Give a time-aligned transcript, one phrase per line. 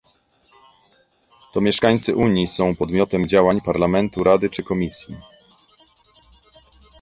[1.53, 5.15] To mieszkańcy Unii są podmiotem działań Parlamentu, Rady czy Komisji